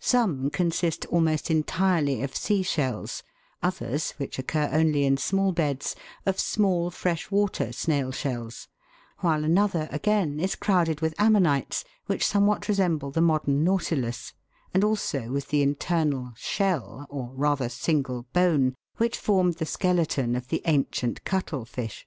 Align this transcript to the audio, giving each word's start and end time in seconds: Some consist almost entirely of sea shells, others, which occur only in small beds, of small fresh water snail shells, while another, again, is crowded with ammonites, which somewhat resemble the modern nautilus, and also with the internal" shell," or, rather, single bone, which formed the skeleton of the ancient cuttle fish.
Some 0.00 0.48
consist 0.48 1.04
almost 1.10 1.50
entirely 1.50 2.22
of 2.22 2.34
sea 2.34 2.62
shells, 2.62 3.22
others, 3.62 4.12
which 4.12 4.38
occur 4.38 4.70
only 4.72 5.04
in 5.04 5.18
small 5.18 5.52
beds, 5.52 5.94
of 6.24 6.38
small 6.40 6.90
fresh 6.90 7.30
water 7.30 7.70
snail 7.70 8.10
shells, 8.10 8.66
while 9.18 9.44
another, 9.44 9.88
again, 9.92 10.40
is 10.40 10.56
crowded 10.56 11.02
with 11.02 11.14
ammonites, 11.18 11.84
which 12.06 12.26
somewhat 12.26 12.66
resemble 12.66 13.10
the 13.10 13.20
modern 13.20 13.62
nautilus, 13.62 14.32
and 14.72 14.84
also 14.84 15.30
with 15.30 15.48
the 15.48 15.60
internal" 15.60 16.32
shell," 16.52 17.06
or, 17.10 17.32
rather, 17.34 17.68
single 17.68 18.22
bone, 18.32 18.74
which 18.96 19.18
formed 19.18 19.56
the 19.56 19.66
skeleton 19.66 20.34
of 20.34 20.48
the 20.48 20.62
ancient 20.64 21.22
cuttle 21.26 21.66
fish. 21.66 22.06